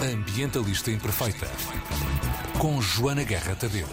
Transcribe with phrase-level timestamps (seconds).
[0.00, 1.48] Ambientalista Imperfeita.
[2.58, 3.86] Com Joana Guerra Tadeu.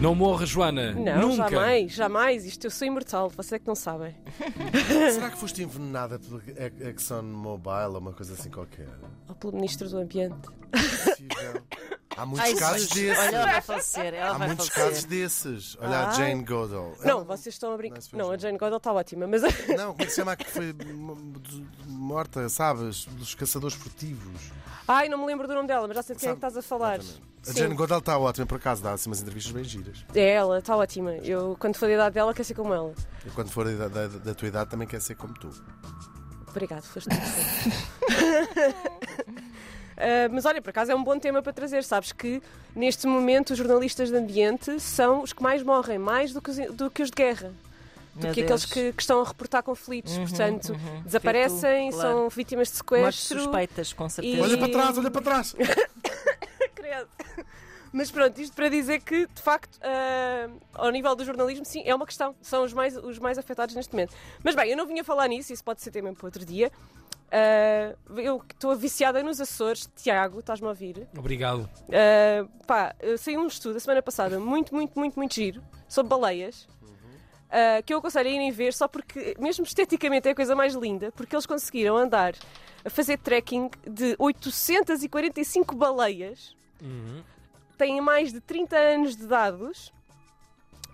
[0.00, 0.92] Não morra, Joana.
[0.92, 1.48] Não, Nunca.
[1.48, 2.44] jamais, jamais.
[2.44, 4.14] Isto eu sou imortal, vocês é que não sabem.
[5.12, 6.42] Será que foste envenenada pelo
[6.80, 8.88] Exxon Mobil ou uma coisa assim qualquer?
[9.28, 10.48] Ou pelo Ministro do Ambiente.
[10.72, 11.62] Possível.
[12.16, 13.18] Há muitos Ai, casos Jesus, desses.
[13.26, 14.14] Olha, ela vai falecer.
[14.14, 14.90] Ela Há vai muitos falecer.
[14.92, 15.76] casos desses.
[15.80, 16.14] Olha a Ai.
[16.16, 16.94] Jane Goodall.
[17.04, 17.96] Não, Ela- vocês estão a brincar.
[17.96, 18.38] Não, se fez Não, a.
[18.38, 19.50] Jane Goodall está ótima, mas Não,
[19.92, 21.36] como é que se chama a que foi m-
[21.86, 23.04] morta, sabes?
[23.04, 24.50] Dos caçadores furtivos.
[24.88, 26.48] Ai, não me lembro do nome dela, mas já sei de quem é que Sabe-
[26.58, 27.00] estás a falar.
[27.00, 27.02] A
[27.52, 27.58] Sim.
[27.58, 30.04] Jane Goodall está ótima, por acaso, dá assim umas entrevistas bem giras.
[30.14, 31.10] É ela, está ótima.
[31.18, 32.94] Eu, quando for da idade dela, quero ser como ela.
[33.26, 35.50] E quando for da, da- da tua idade, também quer ser como tu.
[36.48, 37.08] Obrigado, foste
[39.96, 41.82] Uh, mas olha, por acaso é um bom tema para trazer.
[41.84, 42.42] Sabes que
[42.74, 46.56] neste momento os jornalistas de ambiente são os que mais morrem, mais do que os,
[46.74, 47.52] do que os de guerra.
[48.14, 48.62] Do Meu que Deus.
[48.62, 50.16] aqueles que, que estão a reportar conflitos.
[50.16, 51.02] Uhum, Portanto, uhum.
[51.02, 51.60] desaparecem,
[51.90, 52.10] Feito, claro.
[52.18, 53.40] são vítimas de Mortes sequestro.
[53.40, 54.36] suspeitas, com certeza.
[54.36, 55.54] E- Olha para trás, olha para trás!
[56.74, 57.08] Credo.
[57.92, 61.94] Mas pronto, isto para dizer que, de facto, ah, ao nível do jornalismo, sim, é
[61.94, 62.34] uma questão.
[62.42, 64.14] São os mais, os mais afetados neste momento.
[64.44, 66.70] Mas bem, eu não vinha falar nisso, isso pode ser tema para outro dia.
[67.30, 69.88] Ah, eu estou viciada nos Açores.
[69.96, 71.06] Tiago, estás-me a ouvir?
[71.16, 71.68] Obrigado.
[71.88, 76.08] Uh, pá, uh, saiu um estudo a semana passada, muito, muito, muito, muito giro, sobre
[76.10, 76.68] baleias.
[76.82, 80.74] uh, que eu aconselho a irem ver só porque, mesmo esteticamente, é a coisa mais
[80.74, 82.34] linda, porque eles conseguiram andar
[82.84, 87.22] a fazer trekking de 845 baleias, Uhum.
[87.78, 89.92] têm mais de 30 anos de dados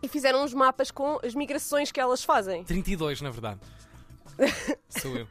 [0.03, 2.64] e fizeram uns mapas com as migrações que elas fazem.
[2.64, 3.60] 32, na verdade.
[4.88, 5.27] Sou eu.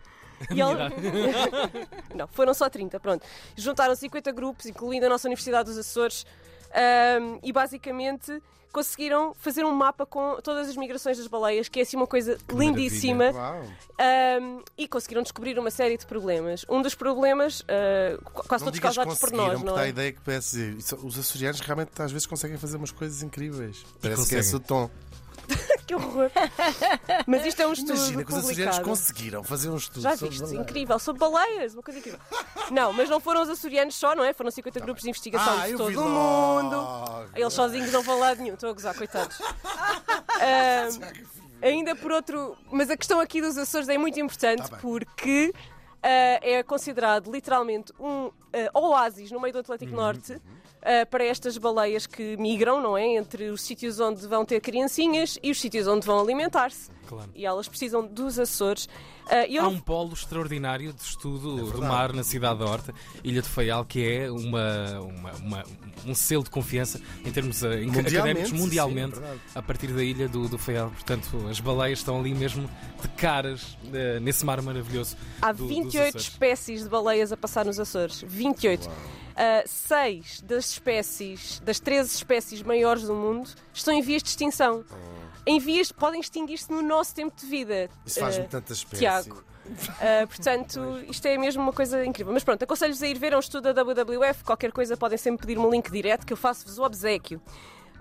[0.50, 3.26] E ele- Não, foram só 30, pronto.
[3.56, 6.26] Juntaram 50 grupos, incluindo a nossa Universidade dos Açores,
[6.74, 11.84] ahm, e basicamente conseguiram fazer um mapa com todas as migrações das baleias, que é
[11.84, 13.64] assim uma coisa lindíssima, Uau!
[14.00, 16.66] ahm, e conseguiram descobrir uma série de problemas.
[16.70, 19.90] Um dos problemas, qu- quase Não todos digas causados por nós, não dá a é?
[19.90, 23.84] ideia que parece Os açorianos realmente às vezes conseguem fazer umas coisas incríveis.
[24.02, 24.90] Parece que é esse o tom.
[25.92, 26.32] Que horror!
[27.28, 30.56] Mas isto é um estudo Imagina que os açorianos conseguiram fazer um estudo Já viste?
[30.56, 32.20] Incrível, sobre baleias, uma coisa incrível.
[32.72, 34.32] Não, mas não foram os açorianos só, não é?
[34.32, 36.64] Foram 50 grupos de investigação Ah, de todo o logo.
[36.64, 37.30] mundo.
[37.36, 39.38] Eles sozinhos não vão lá de nenhum, estou a gozar, coitados.
[40.44, 40.88] Ah,
[41.62, 42.58] ainda por outro.
[42.72, 44.80] Mas a questão aqui dos Açores é muito importante Tá bem.
[44.80, 45.54] porque
[46.04, 48.32] é considerado literalmente um
[48.74, 50.42] ah, oásis no meio do Uhum, Atlântico Norte.
[50.82, 53.06] ah, para estas baleias que migram, não é?
[53.06, 56.90] Entre os sítios onde vão ter criancinhas e os sítios onde vão alimentar-se.
[57.12, 57.30] Claro.
[57.36, 58.88] E elas precisam dos Açores.
[59.30, 61.86] Ah, eu Há um polo extraordinário de estudo do verdade.
[61.92, 65.64] mar na cidade da Horta, Ilha de Faial, que é uma, uma- uma-
[66.06, 69.40] um selo de confiança em termos eh, Mundialmente, académicos sim, mundialmente é verdade.
[69.54, 70.90] a partir da ilha do, do Faial.
[70.90, 72.70] Portanto, as baleias estão ali mesmo
[73.02, 75.18] de caras eh, nesse mar maravilhoso.
[75.42, 76.28] Há do- dos 28 Açores.
[76.28, 78.24] espécies de baleias a passar nos Açores.
[78.26, 78.90] 28.
[79.36, 84.84] Ah, seis das espécies, das 13 espécies maiores do mundo, estão em vias de extinção.
[85.46, 87.90] Em vias, podem extinguir-se no nosso tempo de vida.
[88.06, 89.00] Isso faz-me Ah, tanta espécie.
[89.00, 89.44] Tiago.
[90.00, 92.32] Ah, portanto, isto é mesmo uma coisa incrível.
[92.34, 94.44] Mas pronto, aconselho-vos a ir ver, é um estudo da WWF.
[94.44, 97.42] Qualquer coisa podem sempre pedir-me um link direto que eu faço-vos o obsequio.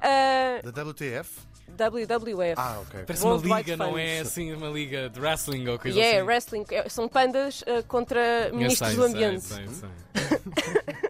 [0.02, 1.30] Ah, Da WTF?
[1.68, 2.54] WWF.
[2.58, 3.04] Ah, ok.
[3.06, 6.18] Parece uma World Wide liga, não é assim uma liga de wrestling ou coisa Yeah,
[6.18, 6.26] assim.
[6.26, 6.64] wrestling.
[6.70, 9.44] É, São pandas ah, contra ministros sei, do sei, ambiente.
[9.44, 9.88] sei, sei.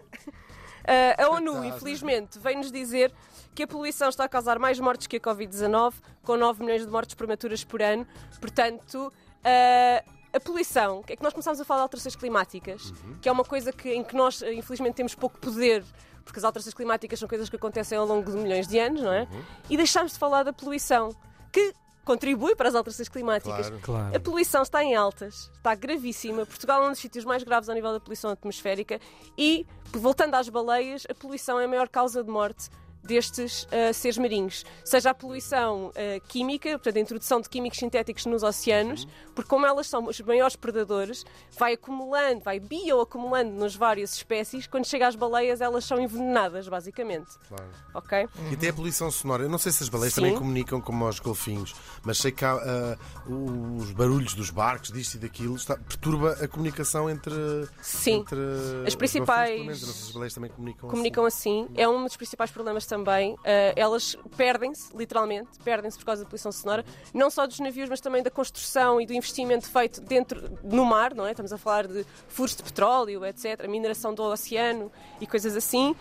[0.81, 1.75] Uh, a ONU, Coitado.
[1.75, 3.13] infelizmente, vem-nos dizer
[3.53, 5.93] que a poluição está a causar mais mortes que a Covid-19,
[6.23, 8.07] com 9 milhões de mortes prematuras por ano.
[8.39, 13.31] Portanto, uh, a poluição, é que nós começámos a falar de alterações climáticas, que é
[13.31, 15.83] uma coisa que, em que nós, infelizmente, temos pouco poder,
[16.23, 19.11] porque as alterações climáticas são coisas que acontecem ao longo de milhões de anos, não
[19.11, 19.27] é?
[19.69, 21.13] E deixámos de falar da poluição,
[21.51, 23.67] que contribui para as alterações climáticas.
[23.67, 23.81] Claro.
[23.81, 24.15] Claro.
[24.15, 26.45] A poluição está em altas, está gravíssima.
[26.45, 28.99] Portugal é um dos sítios mais graves ao nível da poluição atmosférica
[29.37, 32.69] e, voltando às baleias, a poluição é a maior causa de morte
[33.03, 34.63] destes ah, seres marinhos.
[34.83, 39.65] Seja a poluição ah, química, portanto, a introdução de químicos sintéticos nos oceanos, porque como
[39.65, 41.25] elas são os maiores predadores,
[41.57, 47.31] vai acumulando, vai bioacumulando nas várias espécies, quando chega às baleias elas são envenenadas, basicamente.
[47.47, 47.69] Claro.
[47.93, 48.27] Ok?
[48.51, 49.43] E até a poluição sonora.
[49.43, 50.21] Eu não sei se as baleias Sim.
[50.21, 51.73] também comunicam como os golfinhos,
[52.03, 52.97] mas sei que há, ah,
[53.29, 57.33] os barulhos dos barcos, disto e daquilo, está- perturba a comunicação entre.
[57.81, 58.19] Sim.
[58.19, 58.39] entre
[58.85, 60.89] As principais- golfinhos, as baleias também comunicam.
[60.89, 61.67] comunicam assim.
[61.75, 63.35] É um dos principais problemas também.
[63.35, 63.37] Uh,
[63.77, 66.83] elas perdem-se, literalmente, perdem-se por causa da poluição sonora,
[67.13, 71.15] não só dos navios, mas também da construção e do investimento feito dentro no mar,
[71.15, 71.31] não é?
[71.31, 74.91] Estamos a falar de furos de petróleo, etc., mineração do oceano
[75.21, 75.95] e coisas assim.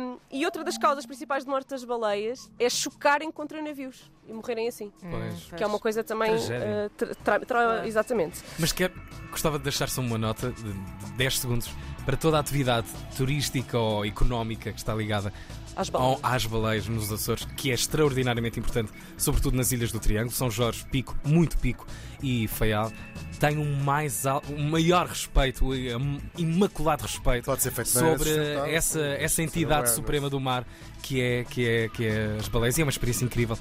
[0.00, 4.32] Um, e outra das causas principais de morte das baleias é chocarem contra navios e
[4.32, 4.92] morrerem assim.
[5.00, 5.52] Pois.
[5.56, 6.32] Que é uma coisa também.
[6.34, 8.40] Uh, tra- tra- tra- exatamente.
[8.58, 8.92] Mas quer,
[9.30, 11.68] gostava de deixar só uma nota de de 10 segundos
[12.06, 12.86] para toda a atividade
[13.16, 15.32] turística ou económica que está ligada
[15.76, 16.20] Às baleias.
[16.22, 20.84] às baleias nos Açores, que é extraordinariamente importante, sobretudo nas Ilhas do Triângulo, São Jorge,
[20.90, 21.86] Pico, muito Pico
[22.22, 22.92] e Faial.
[23.38, 28.70] Tenho um, mais um maior respeito, um imaculado respeito Pode ser feito de maneira sobre
[28.74, 30.66] essa, essa entidade suprema do mar
[31.02, 32.76] que é, que, é, que é as baleias.
[32.76, 33.58] E é uma experiência incrível.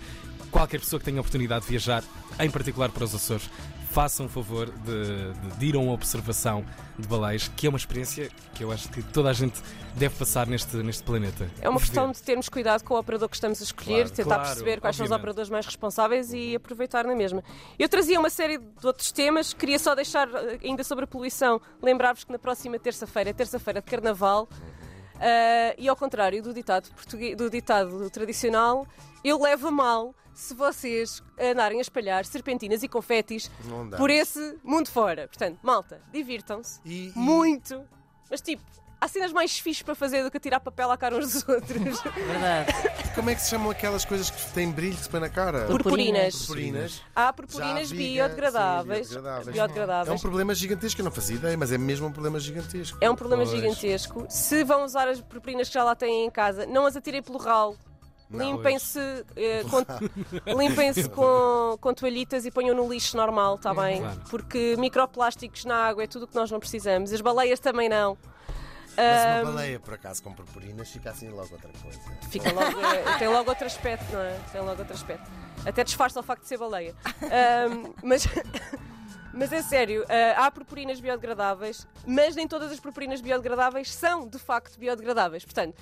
[0.52, 2.04] Qualquer pessoa que tenha a oportunidade de viajar,
[2.40, 3.50] em particular para os Açores,
[3.90, 6.64] façam o favor de, de, ir a uma observação
[6.98, 9.60] de baleias, que é uma experiência que eu acho que toda a gente
[9.96, 11.50] deve passar neste, neste planeta.
[11.60, 14.36] É uma questão de termos cuidado com o operador que estamos a escolher, Claro, tentar
[14.36, 15.22] claro, perceber quais são os obviamente.
[15.22, 17.44] operadores mais responsáveis e aproveitar na mesma.
[17.80, 21.60] Eu trazia uma série de outros temas, queria só deixar, eh, ainda sobre a poluição,
[21.82, 24.48] lembrar-vos que na próxima terça-feira, é terça-feira de Carnaval,
[25.20, 26.90] eh, e ao contrário do ditado,
[27.36, 28.86] do ditado tradicional,
[29.24, 33.52] eu levo a mal se vocês andarem a espalhar serpentinas e confetis
[33.98, 35.28] por esse mundo fora.
[35.28, 37.84] Portanto, malta, divirtam-se E- e- muito,
[38.32, 38.64] mas tipo,
[39.02, 42.02] há cenas mais fixes para fazer do que tirar papel à cara uns dos outros.
[42.02, 42.74] Verdade.
[43.16, 45.66] Como é que se chamam aquelas coisas que têm brilho que se põe na cara?
[45.68, 46.38] Purpurinas.
[46.38, 47.02] Purpurinas.
[47.14, 49.08] Há purpurinas biodegradáveis.
[49.08, 49.48] sim, biodegradáveis.
[49.48, 50.18] É biodegradáveis.
[50.20, 52.98] um problema gigantesco, eu não fazia ideia, mas é mesmo um problema gigantesco.
[53.02, 53.56] É um problema Pois.
[53.56, 54.26] gigantesco.
[54.30, 57.38] Se vão usar as purpurinas que já lá têm em casa, não as atirem pelo
[57.38, 57.78] ralo.
[58.32, 59.00] Limpem-se
[59.36, 59.84] eh, com,
[60.58, 64.02] limpem-se com, com toalhitas e ponham no lixo normal, está bem?
[64.02, 64.22] Claro.
[64.30, 67.12] Porque microplásticos na água é tudo o que nós não precisamos.
[67.12, 68.18] As baleias também não.
[68.96, 72.00] Mas uma baleia, por acaso, com purpurinas, fica assim logo outra coisa.
[72.30, 74.38] Fica logo, eh, tem logo outro aspecto, não é?
[74.52, 75.32] Tem logo outro aspecto.
[75.66, 76.94] Até disfarça o facto de ser baleia.
[77.24, 78.28] Ahm, mas,
[79.34, 84.38] mas é sério, ah, há purpurinas biodegradáveis, mas nem todas as purpurinas biodegradáveis são de
[84.38, 85.46] facto biodegradáveis.
[85.46, 85.76] Portanto,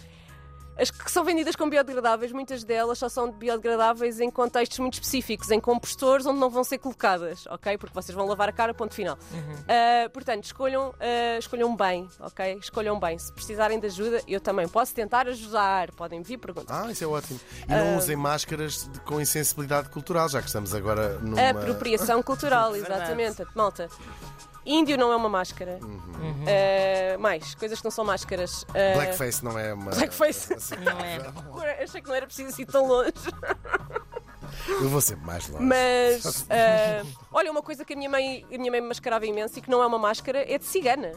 [0.80, 5.50] as que são vendidas como biodegradáveis, muitas delas só são biodegradáveis em contextos muito específicos,
[5.52, 7.78] em compostores onde não vão ser colocadas, ok?
[7.78, 9.18] Porque vocês vão lavar a cara, ponto final.
[9.68, 12.58] Ah, portanto, escolham, ah, escolham bem, ok?
[12.62, 13.18] Escolham bem.
[13.18, 15.92] Se precisarem de ajuda, eu também posso tentar ajudar.
[15.92, 16.84] Podem vir perguntar.
[16.86, 17.40] Ah, isso é ótimo.
[17.68, 21.50] E não usem máscaras de- com insensibilidade cultural, já que estamos agora numa.
[21.50, 23.46] Apropriação cultural, exatamente.
[23.56, 23.90] Malta,
[24.68, 25.80] índio não é uma máscara.
[25.82, 28.66] Ah, mais, coisas que não são máscaras.
[28.70, 29.92] Ah, Blackface não é uma.
[29.92, 30.56] Blackface.
[30.80, 31.82] Não é.
[31.84, 33.14] Achei que não era preciso ir tão longe.
[34.68, 35.64] Eu vou sempre mais longe.
[35.64, 39.58] Mas, ah, olha, uma coisa que a minha, mãe, a minha mãe me mascarava imenso
[39.60, 41.14] e que não é uma máscara é de cigana.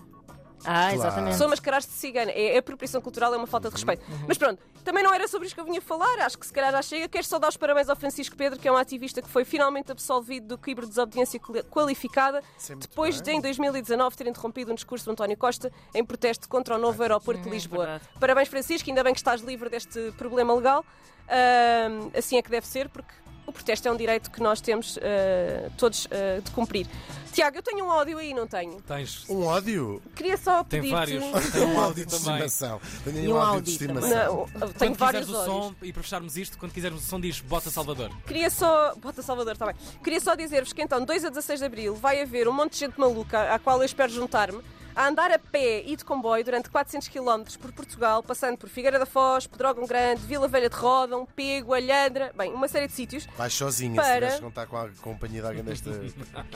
[0.65, 1.37] Ah, exatamente.
[1.37, 2.31] Sou mascarar-se de cigana.
[2.31, 4.05] É, a apropriação cultural é uma falta de respeito.
[4.29, 6.19] Mas pronto, também não era sobre isto que eu vinha falar.
[6.21, 7.09] Acho que se calhar já chega.
[7.09, 9.91] Quero só dar os parabéns ao Francisco Pedro, que é um ativista que foi finalmente
[9.93, 13.39] absolvido do crime de desobediência quali- qualificada Isso é depois de, bem.
[13.39, 17.43] em 2019, ter interrompido um discurso do António Costa em protesto contra o novo aeroporto
[17.43, 17.87] de Lisboa.
[17.87, 18.05] verdade.
[18.21, 18.89] Parabéns, Francisco.
[18.89, 20.85] Ainda bem que estás livre deste problema legal.
[21.29, 23.13] Ahm, assim é que deve ser, porque
[23.51, 26.87] o protesto é um direito que nós temos ah, todos ah, de cumprir.
[27.33, 28.81] Tiago, eu tenho um áudio aí, não tenho?
[28.83, 29.29] Tens.
[29.29, 30.03] Um ódio?
[30.17, 31.51] Queria só Tem pedir vários.
[31.53, 32.45] Tem um áudio de também.
[32.45, 32.81] estimação.
[33.05, 34.11] Tenho um um áudio de estimação.
[34.11, 37.21] Não, tenho Quando vários quiseres o som, e para fecharmos isto, quando quisermos o som,
[37.21, 38.11] diz Bota Salvador.
[38.27, 38.95] Queria só.
[38.97, 39.77] Bota Salvador, está bem.
[40.03, 42.79] Queria só dizer-vos que então, 2 a 16 de Abril, vai haver um monte de
[42.81, 44.61] gente maluca, à qual eu espero juntar-me,
[44.95, 48.99] a andar a pé e de comboio durante 400 km por Portugal, passando por Figueira
[48.99, 53.27] da Foz, Pedrógão Grande, Vila Velha de Rodão, Pego, Alhandra, bem, uma série de sítios.
[53.37, 56.47] Vais sozinha, Para- se contar com a companhia de alguém desta equipa.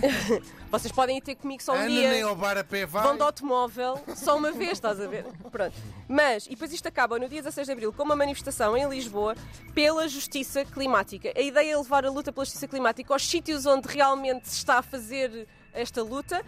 [0.70, 2.10] Vocês podem ir ter comigo só um Ana dia.
[2.10, 3.02] nem ao bar a pé vai.
[3.02, 5.24] Vão de automóvel só uma vez, estás a ver?
[5.50, 5.74] Pronto.
[6.08, 9.34] Mas, e depois isto acaba no dia 16 de Abril com uma manifestação em Lisboa
[9.74, 11.32] pela justiça climática.
[11.36, 14.78] A ideia é levar a luta pela justiça climática aos sítios onde realmente se está
[14.78, 16.40] a fazer esta luta.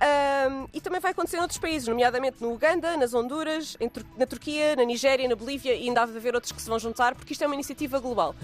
[0.00, 4.26] Ahm, e também vai acontecer em outros países, nomeadamente no Uganda, nas Honduras, Tur- na
[4.26, 7.14] Turquia, na Nigéria, na Bolívia e ainda há de haver outros que se vão juntar,
[7.14, 8.34] porque isto é uma iniciativa global.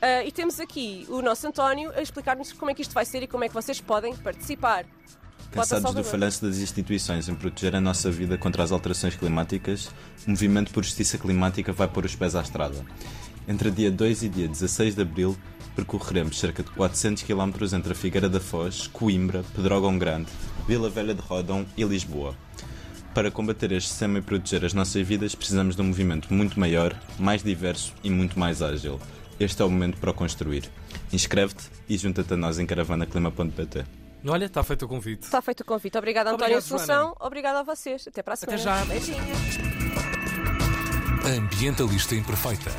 [0.00, 3.22] Ah, e temos aqui o nosso António a explicar-nos como é que isto vai ser
[3.22, 4.84] e como é que vocês podem participar.
[5.50, 9.86] Cansados do falhanço das instituições em proteger a nossa vida contra as alterações climáticas,
[10.26, 12.84] o Movimento por Justiça Climática vai pôr os pés à estrada.
[13.46, 15.36] Entre dia 2 e dia 16 de abril,
[15.76, 20.30] percorreremos cerca de 400 km entre a Figueira da Foz, Coimbra, Pedrógão Grande,
[20.66, 22.34] Vila Velha de Rodão e Lisboa.
[23.14, 26.98] Para combater este sistema e proteger as nossas vidas, precisamos de um movimento muito maior,
[27.18, 28.98] mais diverso e muito mais ágil.
[29.38, 30.68] Este é o momento para o construir.
[31.12, 33.84] Inscreve-te e junta-te a nós em caravanaclima.pt.
[34.26, 35.22] Olha, está feito o convite.
[35.24, 35.98] Está feito o convite.
[35.98, 37.16] Obrigada, António Obrigado, Assunção.
[37.20, 38.08] Obrigada a vocês.
[38.08, 38.58] Até para a semana.
[38.58, 38.84] Até já.
[38.86, 39.58] Beijinhos.
[41.24, 42.70] Ambientalista Imperfeita.